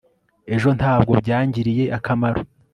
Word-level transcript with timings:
ejo 0.55 0.69
ntabwo 0.79 1.11
byangiriye 1.21 1.83
akamaro 1.97 2.41